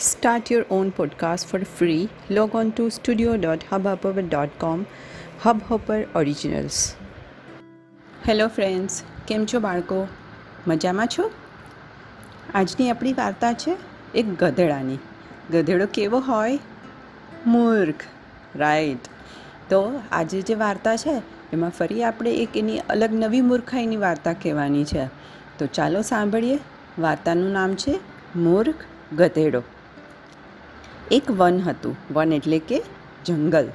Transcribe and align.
Start 0.00 0.52
your 0.52 0.64
own 0.72 0.86
podcast 1.00 1.54
for 1.54 1.60
free. 1.60 2.02
Log 2.30 2.50
on 2.54 2.66
to 2.66 2.88
studio.hubhopper.com. 2.88 4.78
Hubhopper 5.46 6.04
Originals. 6.16 6.94
Hello 8.28 8.46
friends 8.46 9.02
કેમ 9.28 9.46
છો 9.46 9.60
બાળકો? 9.60 10.08
મજામાં 10.66 11.06
છો? 11.06 11.30
આજની 12.54 12.90
આપણી 12.90 13.12
વાર્તા 13.12 13.52
છે 13.52 13.76
એક 14.14 14.26
ગધેડાની. 14.38 14.96
ગધેડો 15.50 15.86
કેવો 15.86 16.18
હોય? 16.18 16.58
મૂર્ખ. 17.46 17.94
રાઈટ 18.56 18.98
તો 19.70 20.00
આજે 20.12 20.42
જે 20.42 20.54
વાર્તા 20.54 20.96
છે, 20.96 21.22
એમાં 21.52 21.70
ફરી 21.70 22.04
આપણે 22.04 22.34
એક 22.34 22.56
એની 22.56 22.78
અલગ 22.78 23.10
નવી 23.12 23.40
મૂર્ખાઈની 23.40 23.96
વાર્તા 23.96 24.32
કહેવાની 24.32 24.84
છે. 24.84 25.06
તો 25.58 25.66
ચાલો 25.66 26.02
સાંભળીએ. 26.02 26.58
વાર્તાનું 26.98 27.50
નામ 27.50 27.74
છે, 27.74 28.00
મૂર્ખ 28.36 28.74
ગધેડો. 29.16 29.62
એક 31.10 31.30
વન 31.30 31.60
હતું. 31.60 31.96
વન 32.12 32.32
એટલે 32.32 32.58
કે 32.58 32.82
જંગલ. 33.26 33.68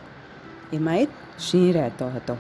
એમાં 0.73 0.99
એક 0.99 1.09
સિંહ 1.39 1.73
રહેતો 1.73 2.07
હતો. 2.07 2.37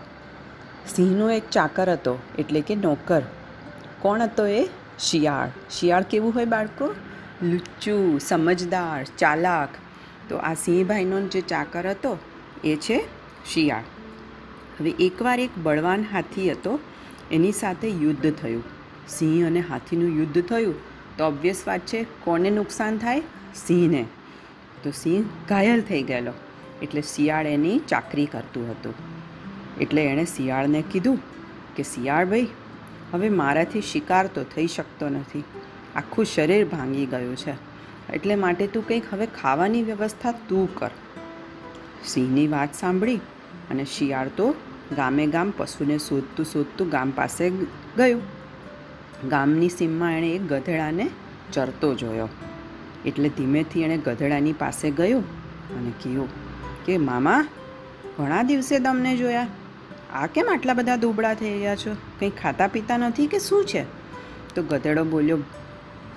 સિંહનો 0.87 1.29
એક 1.29 1.49
ચાકર 1.49 1.91
હતો, 1.91 2.19
એટલે 2.39 2.61
કે 2.61 2.75
નોકર. 2.75 3.21
કોણ 4.01 4.21
હતો 4.21 4.45
એ? 4.45 4.69
શિયાળ. 4.99 5.49
શિયાળ 5.71 6.03
કેવું 6.03 6.35
હોય 6.35 6.45
બાળકો? 6.45 6.95
લુચ્ચું, 7.43 8.19
સમજદાર, 8.19 9.05
ચાલાક. 9.17 9.69
તો 10.29 10.37
આ 10.37 10.53
સિંહભાઈનો 10.53 11.21
જે 11.21 11.41
ચાકર 11.41 11.89
હતો, 11.89 12.17
એ 12.63 12.75
છે 12.75 13.05
શિયાળ. 13.53 13.81
હવે 14.79 14.89
એકવાર 14.89 15.39
એક 15.39 15.49
બળવાન 15.63 16.05
હાથી 16.11 16.51
હતો, 16.51 16.79
એની 17.31 17.51
સાથે 17.51 17.89
યુદ્ધ 17.89 18.33
થયું. 18.33 18.63
સિંહ 19.09 19.47
અને 19.47 19.59
હાથીનું 19.59 20.09
યુદ્ધ 20.09 20.41
થયું, 20.41 20.75
તો 21.17 21.25
ઓબ્વિયસ 21.25 21.63
વાત 21.67 21.79
છે, 21.79 22.05
કોને 22.23 22.49
નુકસાન 22.49 22.97
થાય? 22.97 23.19
સિંહને. 23.55 24.05
તો 24.85 24.91
સિંહ 24.91 25.23
ઘાયલ 25.49 25.81
થઈ 25.81 26.03
ગયેલો. 26.03 26.31
એટલે 26.81 27.01
શિયાળ 27.01 27.47
એની 27.47 27.79
ચાકરી 27.79 28.25
કરતું 28.25 28.71
હતું. 28.71 28.93
એટલે 29.81 30.05
એણે 30.05 30.25
શિયાળને 30.25 30.83
કીધું 30.91 31.19
કે, 31.75 31.83
શિયાળ 31.83 32.25
ભાઈ, 32.25 32.47
હવે 33.13 33.29
મારાથી 33.29 33.81
શિકાર 33.81 34.27
તો 34.27 34.43
થઈ 34.43 34.67
શકતો 34.67 35.09
નથી. 35.09 35.43
આખું 35.95 36.25
શરીર 36.25 36.65
ભાંગી 36.65 37.05
ગયું 37.05 37.35
છે. 37.35 37.53
એટલે 38.13 38.35
માટે 38.35 38.67
તું 38.67 38.87
કંઈક 38.87 39.03
હવે 39.13 39.25
ખાવાની 39.25 39.83
વ્યવસ્થા 39.83 40.31
તું 40.31 40.75
કર. 40.75 40.89
સિંહની 42.05 42.47
વાત 42.47 42.75
સાંભળી 42.75 43.17
અને 43.71 43.85
શિયાળ 43.85 44.27
તો 44.27 44.55
ગામે 44.95 45.27
ગામ 45.27 45.53
પશુને 45.57 45.97
શોધતું 45.97 46.45
શોધતું 46.45 46.89
ગામ 46.89 47.11
પાસે 47.11 47.49
ગયું. 47.97 48.21
ગામની 49.29 49.69
સીમમાં 49.69 50.17
એણે 50.17 50.29
એક 50.29 50.49
ગધેડાને 50.49 51.09
ચરતો 51.53 51.95
જોયો. 51.95 52.29
એટલે 53.05 53.29
ધીમેથી 53.29 53.81
એણે 53.81 53.97
ગધેડાની 53.97 54.53
પાસે 54.53 54.91
ગયો 54.91 55.19
અને 55.77 55.91
કહ્યું 56.03 56.27
કે 56.85 56.97
મામા, 56.97 57.45
ઘણા 58.17 58.43
દિવસે 58.43 58.79
તમને 58.79 59.17
જોયા. 59.17 59.47
આ 60.13 60.27
કેમ 60.27 60.49
આટલા 60.51 60.73
બધા 60.73 60.95
દુબળા 60.95 61.33
થઈ 61.33 61.59
ગયા 61.59 61.75
છો? 61.75 61.95
કંઈ 62.19 62.29
ખાતા 62.29 62.67
પીતા 62.67 62.97
નથી 62.97 63.27
કે 63.27 63.39
શું 63.39 63.65
છે? 63.65 63.83
તો 64.55 64.63
ગધેડો 64.63 65.03
બોલ્યો, 65.03 65.37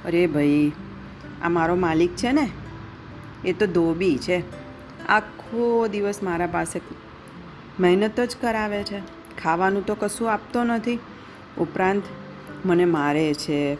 અરે 0.05 0.27
ભાઈ, 0.27 0.73
આ 1.43 1.49
મારો 1.49 1.75
માલિક 1.75 2.17
છે 2.17 2.33
ને. 2.33 2.51
એ 3.45 3.53
તો 3.53 3.67
ધોબી 3.67 4.19
છે. 4.19 4.43
આખો 5.07 5.89
દિવસ 5.89 6.23
મારા 6.23 6.47
પાસે 6.47 6.81
મહેનત 7.81 8.21
જ 8.21 8.37
કરાવે 8.41 8.83
છે. 8.83 8.99
ખાવાનું 9.39 9.87
તો 9.87 9.95
કશું 9.95 10.33
આપતો 10.33 10.65
નથી. 10.65 10.99
ઉપરાંત, 11.59 12.03
મને 12.67 12.85
મારે 12.85 13.35
છે. 13.35 13.77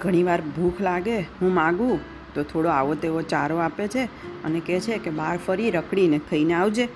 ઘણીવાર 0.00 0.40
ભૂખ 0.40 0.80
લાગે, 0.80 1.20
હું 1.20 1.54
માગું. 1.54 2.00
તો 2.34 2.42
થોડો 2.42 2.68
આવો 2.68 2.94
તેવો 2.94 3.22
ચારો 3.22 3.56
આપે 3.56 3.86
છે 3.88 4.04
અને 4.44 4.60
કહે 4.60 4.80
છે 4.80 4.98
કે 4.98 5.10
બહાર 5.10 5.36
ફરી 5.46 5.70
રખડીને 5.70 6.18
ખાઈને 6.18 6.54
આવજે. 6.54 6.88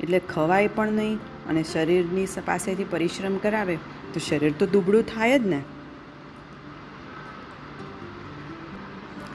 એટલે 0.00 0.18
ખવાય 0.18 0.68
પણ 0.68 0.92
નહીં 0.92 1.18
અને 1.48 1.62
શરીરની 1.62 2.26
પાસેથી 2.44 2.84
પરિશ્રમ 2.84 3.36
કરાવે 3.36 3.76
તો 4.14 4.20
શરીર 4.20 4.52
તો 4.58 4.66
દુબળું 4.66 5.04
થાય 5.14 5.38
જ 5.38 5.46
ને. 5.46 5.60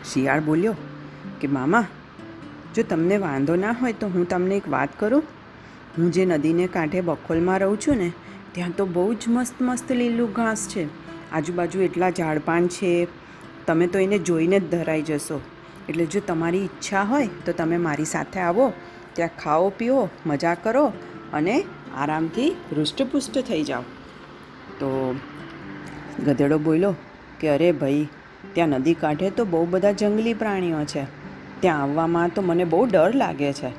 શિયાળ 0.05 0.39
બોલ્યો 0.39 0.75
કે 1.41 1.47
મામા, 1.47 1.85
જો 2.75 2.83
તમને 2.83 3.17
વાંધો 3.17 3.55
ના 3.55 3.71
હોય 3.71 3.93
તો 3.93 4.07
હું 4.07 4.29
તમને 4.29 4.55
એક 4.55 4.69
વાત 4.69 4.89
કરું. 4.99 5.23
હું 5.97 6.11
જે 6.11 6.25
નદીને 6.25 6.67
કાંઠે 6.67 7.01
બખોલમાં 7.01 7.59
રહું 7.59 7.79
છું 7.79 7.97
ને, 7.97 8.11
ત્યાં 8.51 8.71
તો 8.71 8.85
બહુ 8.85 9.13
જ 9.13 9.17
મસ્ત 9.27 9.61
મસ્ત 9.61 9.91
લીલું 9.91 10.31
ઘાસ 10.31 10.67
છે. 10.67 10.87
આજુબાજુ 11.31 11.81
એટલા 11.81 12.09
ઝાડપાન 12.09 12.67
છે 12.67 13.07
તમે 13.67 13.88
તો 13.88 14.00
એને 14.00 14.17
જોઈને 14.17 14.59
જ 14.59 14.72
ધરાઈ 14.72 15.01
જશો. 15.01 15.41
એટલે 15.89 16.05
જો 16.05 16.19
તમારી 16.19 16.57
ઈચ્છા 16.57 17.03
હોય 17.03 17.29
તો 17.45 17.51
તમે 17.51 17.78
મારી 17.78 18.05
સાથે 18.05 18.39
આવો, 18.39 18.73
ત્યાં 19.13 19.29
ખાઓ, 19.44 19.69
પીઓ, 19.69 20.09
મજા 20.25 20.53
કરો 20.53 20.94
અને 21.33 21.63
આરામથી 21.97 22.50
હૃષ્ટપુષ્ટ 22.50 23.39
થઈ 23.39 23.63
જાઓ. 23.63 23.81
તો 24.79 25.16
ગધેડો 26.25 26.57
બોલ્યો 26.57 26.95
કે 27.39 27.50
અરે 27.50 27.72
ભાઈ, 27.72 28.07
ત્યાં 28.53 28.67
નદી 28.67 28.94
કાંઠે 28.94 29.29
તો 29.29 29.45
બહુ 29.45 29.66
બધા 29.66 29.91
જંગલી 29.91 30.34
પ્રાણીઓ 30.34 30.84
છે. 30.84 31.05
ત્યાં 31.59 31.84
આવવામાં 31.84 32.29
તો 32.29 32.41
મને 32.41 32.63
બહુ 32.63 32.85
ડર 32.85 33.16
લાગે 33.16 33.53
છે. 33.53 33.69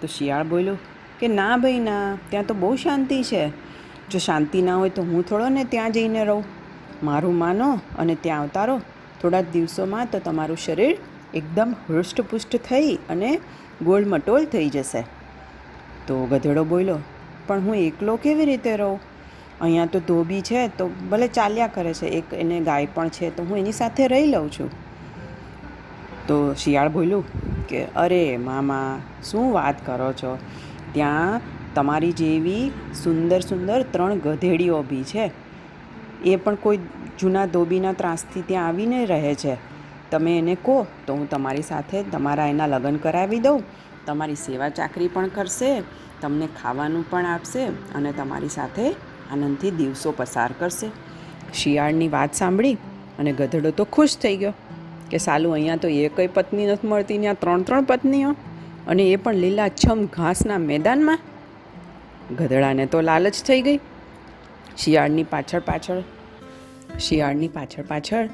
તો 0.00 0.06
શિયાળ 0.06 0.44
બોલ્યો 0.44 0.76
કે 1.20 1.28
ના 1.28 1.56
ભાઈ 1.56 1.78
ના, 1.78 2.18
ત્યાં 2.30 2.46
તો 2.46 2.54
બહુ 2.54 2.76
શાંતિ 2.76 3.22
છે. 3.22 3.48
જો 4.10 4.18
શાંતિ 4.18 4.62
ના 4.62 4.76
હોય 4.76 4.90
તો 4.90 5.02
હું 5.02 5.26
થોડો 5.26 5.48
ને 5.48 5.64
ત્યાં 5.64 5.92
જઈને 5.92 6.24
રહું. 6.24 6.44
મારું 7.02 7.38
માનો 7.38 7.80
અને 7.98 8.14
ત્યાં 8.14 8.40
આવતા 8.40 8.64
રહો. 8.64 8.80
થોડા 9.20 9.40
દિવસોમાં 9.40 10.06
તો 10.06 10.18
તમારું 10.18 10.56
શરીર 10.56 10.96
એકદમ 11.34 11.74
હૃષ્ટપુષ્ટ 11.88 12.56
થઈ 12.56 12.94
અને 13.10 13.40
ગોળમટોળ 13.82 14.44
થઈ 14.44 14.68
જશે. 14.68 15.04
તો 16.06 16.26
ગધેડો 16.26 16.64
બોલ્યો, 16.64 16.98
પણ 17.46 17.60
હું 17.60 17.76
એકલો 17.76 18.16
કેવી 18.16 18.44
રીતે 18.44 18.76
રહું? 18.76 19.00
અહીંયા 19.60 19.86
તો 19.86 20.00
ધોબી 20.00 20.40
છે, 20.40 20.68
તો 20.68 20.90
ભલે 21.10 21.28
ચાલ્યા 21.28 21.66
કરે 21.66 21.94
છે, 21.94 22.06
એક 22.06 22.24
એને 22.32 22.60
ગાય 22.60 22.86
પણ 22.94 23.08
છે, 23.08 23.36
તો 23.36 23.42
હું 23.42 23.58
એની 23.58 23.72
સાથે 23.72 24.06
રહી 24.06 24.26
લઉં 24.26 24.50
છું. 24.50 24.70
તો 26.26 26.54
શિયાળ 26.54 26.88
બોલ્યું 26.88 27.24
કે, 27.66 27.84
અરે 27.84 28.36
મામા, 28.36 29.00
શું 29.24 29.52
વાત 29.52 29.86
કરો 29.86 30.12
છો? 30.12 30.38
ત્યાં 30.92 31.40
તમારી 31.74 32.12
જેવી 32.12 32.70
સુંદર 33.02 33.40
સુંદર 33.40 33.82
ત્રણ 33.82 34.18
ગધેડીઓ 34.18 34.82
બી 34.82 35.04
છે. 35.04 35.30
એ 36.24 36.36
પણ 36.36 36.56
કોઈ 36.56 36.80
જૂના 37.20 37.46
ધોબીના 37.46 37.92
ત્રાસથી 37.92 38.42
ત્યાં 38.42 38.68
આવીને 38.68 39.06
રહે 39.06 39.34
છે. 39.34 39.56
તમે 40.10 40.38
એને 40.38 40.54
કહો, 40.54 40.86
તો 41.06 41.14
હું 41.14 41.28
તમારી 41.28 41.62
સાથે 41.62 42.02
તમારા 42.02 42.46
એના 42.46 42.66
લગ્ન 42.66 42.96
કરાવી 42.96 43.40
દઉં. 43.40 43.62
તમારી 44.06 44.36
સેવા 44.36 44.68
ચાકરી 44.68 45.08
પણ 45.08 45.30
કરશે, 45.30 45.82
તમને 46.20 46.48
ખાવાનું 46.62 47.04
પણ 47.10 47.26
આપશે 47.26 47.64
અને 47.94 48.12
તમારી 48.12 48.48
સાથે 48.48 48.86
આનંદથી 49.32 49.70
દિવસો 49.70 50.12
પસાર 50.12 50.52
કરશે. 50.60 50.88
શિયાળની 51.54 52.08
વાત 52.08 52.34
સાંભળી 52.34 52.76
અને 53.18 53.32
ગધેડો 53.32 53.70
તો 53.70 53.84
ખુશ 53.84 54.16
થઈ 54.16 54.36
ગયો 54.36 54.54
કે 55.10 55.18
સાલું 55.18 55.54
અહીંયા 55.54 55.76
તો 55.76 55.88
એ 55.88 56.08
કઈ 56.16 56.28
પત્ની 56.28 56.66
નથી 56.66 56.88
મળતી, 56.88 57.18
ત્યાં 57.18 57.40
ત્રણ 57.40 57.62
ત્રણ 57.62 57.84
પત્નીઓ 57.84 58.34
અને 58.86 59.04
એ 59.12 59.16
પણ 59.16 59.34
લીલાછમ 59.34 60.00
ઘાસના 60.06 60.58
મેદાનમાં. 60.58 61.18
ગધેડાને 62.38 62.86
તો 62.86 63.00
લાલચ 63.00 63.38
થઈ 63.46 63.62
ગઈ. 63.62 63.80
શિયાળની 64.78 65.22
પાછળ 65.22 65.60
પાછળ, 65.60 66.02
શિયાળની 66.98 67.48
પાછળ 67.48 67.82
પાછળ 67.82 68.28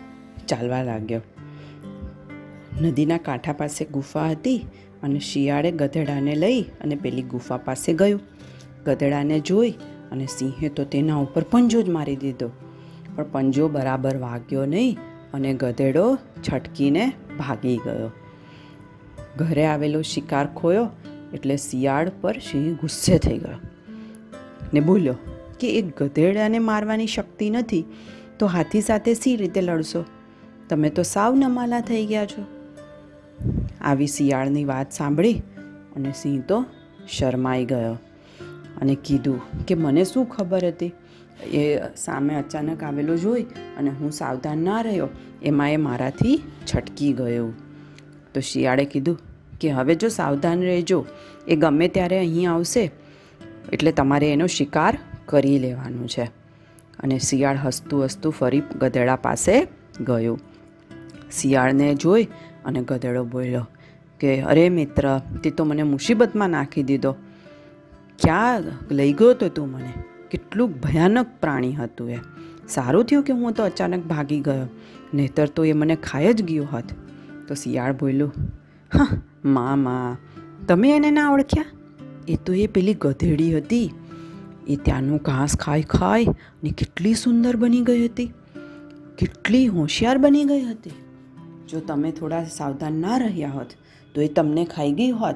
ચાલવા 0.49 0.83
લાગ્યો. 0.83 1.21
નદીના 2.83 3.19
કાંઠા 3.19 3.53
પાસે 3.53 3.85
ગુફા 3.85 4.31
હતી 4.31 4.67
અને 5.03 5.19
શિયાળે 5.19 5.73
ગધેડાને 5.73 6.35
લઈ 6.35 6.63
અને 6.63 6.95
પેલી 6.95 7.23
ગુફા 7.23 7.57
પાસે 7.57 7.95
ગયું. 7.95 8.21
ગધેડાને 8.85 9.41
જોઈ 9.41 9.71
અને 10.13 10.27
સિંહે 10.27 10.69
તો 10.69 10.85
તેના 10.85 11.17
ઉપર 11.17 11.43
પંજો 11.43 11.83
જ 11.83 11.89
મારી 11.89 12.17
દીધો. 12.17 12.51
પણ 13.17 13.25
પંજો 13.25 13.69
બરાબર 13.69 14.17
વાગ્યો 14.17 14.67
નહીં 14.67 14.99
અને 15.35 15.55
ગધેડો 15.55 16.19
છટકીને 16.49 17.13
ભાગી 17.39 17.77
ગયો. 17.77 18.11
ઘરે 19.37 19.67
આવેલો 19.67 20.03
શિકાર 20.03 20.47
ખોયો 20.47 20.89
એટલે 21.35 21.57
શિયાળ 21.57 22.11
પર 22.21 22.39
સિંહ 22.39 22.75
ગુસ્સે 22.75 23.19
થઈ 23.19 23.39
ગયો 23.39 23.59
ને 24.75 24.81
બોલ્યો 24.81 25.15
કે 25.61 25.73
એક 25.79 26.03
ગધેડાને 26.03 26.59
મારવાની 26.59 27.07
શક્તિ 27.07 27.51
નથી, 27.51 27.85
તો 28.39 28.47
હાથી 28.47 28.81
સાથે 28.81 29.15
સી 29.15 29.37
રીતે 29.37 29.61
લડશો? 29.61 30.05
તમે 30.69 30.91
તો 30.91 31.03
સાવ 31.03 31.35
નમાલા 31.35 31.81
થઈ 31.81 32.07
ગયા 32.07 32.27
છો. 32.27 32.45
આવી 33.81 34.07
શિયાળની 34.07 34.65
વાત 34.65 34.93
સાંભળી 34.93 35.43
અને 35.97 36.13
સિંહ 36.23 36.43
તો 36.43 36.65
શરમાઈ 37.09 37.65
ગયો 37.65 37.93
અને 38.81 38.97
કીધું 39.05 39.41
કે 39.67 39.75
મને 39.75 40.05
શું 40.05 40.29
ખબર 40.29 40.65
હતી? 40.65 40.93
એ 41.45 41.79
સામે 41.97 42.35
અચાનક 42.35 42.83
આવેલો 42.83 43.17
જોઈ 43.17 43.43
અને 43.79 43.91
હું 43.91 44.11
સાવધાન 44.11 44.59
ના 44.59 44.81
રહ્યો. 44.81 45.09
એમાં 45.43 45.73
એ 45.73 45.77
મારાથી 45.77 46.41
છટકી 46.75 47.13
ગયો. 47.13 47.53
તો 48.35 48.41
શિયાળે 48.41 48.85
કીધું 48.85 49.19
કે 49.61 49.69
હવે 49.69 49.95
જો 49.95 50.09
સાવધાન 50.09 50.63
રહેજો, 50.63 51.07
એ 51.49 51.57
ગમે 51.57 51.89
ત્યારે 51.89 52.19
અહીં 52.19 52.51
આવશે, 52.53 52.91
એટલે 53.73 53.93
તમારે 53.93 54.33
એનો 54.33 54.47
શિકાર 54.47 54.99
કરી 55.27 55.59
લેવાનું 55.59 56.09
છે. 56.09 56.25
અને 57.01 57.19
શિયાળ 57.19 57.57
હસતું 57.57 58.05
હસતું 58.05 58.33
ફરી 58.33 58.63
ગધેડા 58.79 59.17
પાસે 59.17 59.67
ગયું. 60.01 60.41
શિયાળને 61.33 61.95
જોઈ 61.95 62.25
અને 62.65 62.83
ગધેડો 62.83 63.25
બોલ્યો, 63.25 63.67
કે 64.21 64.41
અરે 64.41 64.69
મિત્ર, 64.69 65.21
તે 65.45 65.51
તો 65.51 65.65
મને 65.65 65.83
મુસીબતમાં 65.83 66.51
નાખી 66.51 66.83
દીધો. 66.83 67.13
ક્યાં 68.19 68.63
લઈ 68.91 69.13
ગયો 69.13 69.33
તો 69.33 69.49
તું 69.49 69.71
મને? 69.71 69.93
કેટલું 70.31 70.81
ભયાનક 70.81 71.27
પ્રાણી 71.41 71.73
હતું 71.75 72.11
એ. 72.11 72.19
સારું 72.69 73.05
થયું 73.05 73.23
કે 73.23 73.33
હું 73.33 73.53
તો 73.53 73.65
અચાનક 73.65 74.05
ભાગી 74.07 74.41
ગયો, 74.41 74.69
નહીતર 75.15 75.47
તો 75.47 75.65
એ 75.65 75.73
મને 75.73 75.97
ખાઈ 75.97 76.33
જ 76.33 76.43
ગયો 76.43 76.65
હોત. 76.65 76.85
તો 77.49 77.55
શિયાળ 77.55 77.93
બોલ્યું 77.93 78.33
હા 78.93 79.23
મા 79.45 79.77
મા 79.77 80.17
તમે 80.69 80.97
એને 80.97 81.11
ના 81.11 81.31
ઓળખ્યા? 81.31 81.65
એ 82.29 82.37
તો 82.37 82.53
એ 82.53 82.67
પેલી 82.67 82.95
ગધેડી 82.95 83.57
હતી. 83.57 83.93
એ 84.69 84.77
ત્યાંનું 84.77 85.17
ઘાસ 85.17 85.57
ખાઈ 85.57 85.83
ખાઈ 85.83 86.27
ને 86.65 86.71
કેટલી 86.71 87.15
સુંદર 87.15 87.57
બની 87.57 87.81
ગઈ 87.81 88.09
હતી. 88.09 88.33
કેટલી 89.19 89.67
હોશિયાર 89.67 90.19
બની 90.19 90.45
ગઈ 90.45 90.61
હતી. 90.61 90.91
જો 91.69 91.81
તમે 91.81 92.13
થોડા 92.13 92.45
સાવધાન 92.45 92.93
ના 92.93 93.17
રહ્યા 93.17 93.51
હોત, 93.51 93.67
તો 94.15 94.21
એ 94.21 94.29
તમને 94.29 94.65
ખાઈ 94.65 94.93
ગઈ 94.93 95.11
હોત. 95.11 95.35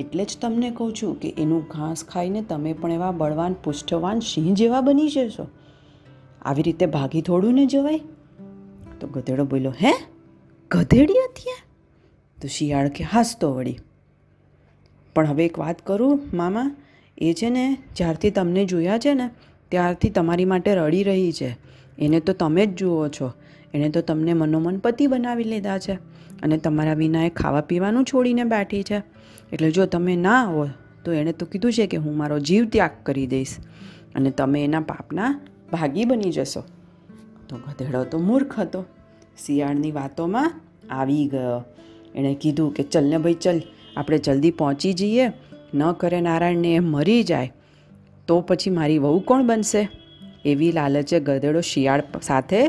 એટલે 0.00 0.24
જ 0.24 0.38
તમને 0.40 0.70
કહું 0.70 0.92
છું 0.92 1.20
કે 1.20 1.34
એનું 1.38 1.62
ઘાસ 1.62 2.04
ખાઈને 2.04 2.42
તમે 2.42 2.72
પણ 2.72 2.90
એવા 2.90 3.10
બળવાન, 3.10 3.52
પુષ્ઠવાન 3.52 4.18
સિંહ 4.18 4.54
જેવા 4.54 4.80
બની 4.80 5.08
જશો. 5.08 5.46
આવી 6.42 6.62
રીતે 6.62 6.86
ભાગી 6.86 7.22
થોડું 7.22 7.54
ને 7.54 7.66
જવાય? 7.66 8.00
તો 9.00 9.08
ગધેડો 9.08 9.44
બોલ્યો, 9.44 9.70
હે? 9.70 9.92
ગધેડી 10.70 11.14
હતી 11.14 11.50
આ?" 11.50 11.62
તો 12.42 12.48
શિયાળ 12.48 12.88
કે 12.88 13.04
હાસતો 13.04 13.54
વળી. 13.54 13.78
પણ 15.14 15.26
હવે 15.26 15.44
એક 15.44 15.58
વાત 15.58 15.86
કરું, 15.86 16.20
મામા 16.34 16.70
એ 17.18 17.32
છે 17.32 17.50
ને, 17.50 17.78
જ્યારથી 17.96 18.30
તમને 18.30 18.64
જોયા 18.64 18.98
છે 18.98 19.14
ને, 19.14 19.30
ત્યારથી 19.68 20.10
તમારી 20.10 20.44
માટે 20.44 20.74
રડી 20.74 21.02
રહી 21.02 21.32
છે. 21.32 21.56
એને 21.98 22.20
તો 22.20 22.32
તમે 22.32 22.66
જ 22.66 22.74
જુઓ 22.74 23.08
છો. 23.08 23.32
એણે 23.74 23.88
તો 23.88 24.00
તમને 24.00 24.32
મનોમન 24.32 24.78
પતિ 24.78 25.06
બનાવી 25.06 25.44
લીધા 25.44 25.78
છે. 25.78 25.92
અને 26.42 26.58
તમારા 26.58 26.94
વિના 26.94 27.24
એ 27.24 27.30
ખાવા 27.30 27.60
પીવાનું 27.60 28.04
છોડીને 28.04 28.44
બેઠી 28.44 28.82
છે. 28.82 29.02
એટલે 29.52 29.70
જો 29.70 29.86
તમે 29.86 30.16
ના 30.16 30.44
આવો 30.44 30.68
તો 31.04 31.12
એણે 31.12 31.32
તો 31.32 31.46
કીધું 31.46 31.72
છે 31.72 31.86
કે 31.86 31.96
હું 31.96 32.16
મારો 32.16 32.38
જીવ 32.38 32.68
ત્યાગ 32.68 32.90
કરી 33.02 33.26
દઈશ. 33.26 33.56
અને 34.14 34.30
તમે 34.30 34.64
એના 34.64 34.80
પાપના 34.80 35.40
ભાગી 35.72 36.04
બની 36.04 36.30
જશો. 36.30 36.62
તો 37.48 37.56
ગધેડો 37.56 38.04
તો 38.04 38.18
મૂર્ખ 38.18 38.58
હતો. 38.58 38.84
શિયાળની 39.46 39.92
વાતોમાં 39.92 40.60
આવી 40.90 41.26
ગયો. 41.26 41.64
એણે 42.14 42.34
કીધું 42.34 42.74
કે, 42.74 42.82
ચલ 42.82 43.04
ને 43.04 43.18
ભાઈ, 43.18 43.34
ચલ. 43.34 43.60
આપણે 43.96 44.18
જલ્દી 44.18 44.50
પહોંચી 44.50 44.92
જઈએ. 44.92 45.28
ન 45.74 45.92
કરે 45.92 46.20
નારાયણને 46.20 46.74
એ 46.74 46.78
મરી 46.78 47.22
જાય, 47.22 47.52
તો 48.26 48.40
પછી 48.40 48.70
મારી 48.70 48.98
વહુ 48.98 49.20
કોણ 49.20 49.46
બનશે? 49.46 49.88
એવી 50.44 50.72
લાલચે 50.72 51.20
ગધેડો 51.20 51.60
શિયાળ 51.60 52.02
સાથે 52.22 52.68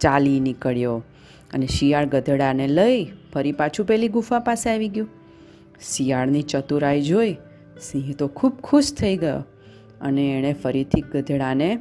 ચાલી 0.00 0.40
નીકળ્યો 0.40 1.02
અને 1.54 1.66
શિયાળ 1.66 2.06
ગધેડાને 2.06 2.66
લઈ 2.68 3.04
ફરી 3.34 3.52
પાછું 3.52 3.86
પેલી 3.86 4.08
ગુફા 4.08 4.38
પાસે 4.38 4.70
આવી 4.70 4.88
ગયું. 4.88 5.08
શિયાળની 5.80 6.42
ચતુરાઈ 6.42 7.02
જોઈ 7.02 7.36
સિંહ 7.80 8.14
તો 8.14 8.26
ખૂબ 8.28 8.60
ખુશ 8.60 8.92
થઈ 8.92 9.16
ગયો 9.16 9.44
અને 10.00 10.30
એણે 10.38 10.52
ફરીથી 10.52 11.00
ગધેડાને 11.00 11.78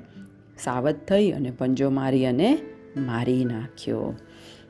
સાવધ 0.63 0.95
થઈ 0.95 1.31
અને 1.31 1.51
પંજો 1.51 1.89
મારી 1.89 2.25
અને 2.25 2.57
મારી 2.98 3.45
નાખ્યો. 3.45 4.15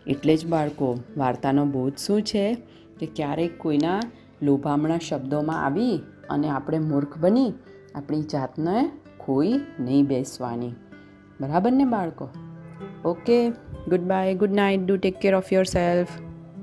એટલે 0.07 0.38
જ 0.38 0.48
બાળકો, 0.48 1.00
વાર્તાનો 1.18 1.66
બોધ 1.66 1.98
શું 1.98 2.22
છે? 2.22 2.57
કે 3.00 3.06
ક્યારેક 3.06 3.57
કોઈના 3.57 4.00
લોભામણા 4.42 4.98
શબ્દોમાં 4.98 5.66
આવી 5.66 6.02
અને 6.30 6.50
આપણે 6.50 6.80
મૂર્ખ 6.80 7.18
બની, 7.18 7.54
આપણી 7.96 8.22
જાતને 8.22 8.92
ખોઈ 9.20 9.54
નહીં 9.80 10.06
બેસવાની. 10.06 10.72
બરાબર 11.42 11.72
ને 11.72 11.86
બાળકો? 11.86 12.30
Okay 13.06 13.50
good 13.88 14.00
bye 14.00 14.36
good 14.36 14.54
night 14.54 14.86
do 14.86 14.98
take 14.98 15.20
care 15.20 15.36
of 15.36 15.54
your 15.54 15.64
self 15.64 16.08